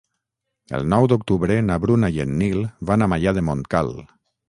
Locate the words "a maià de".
3.09-3.49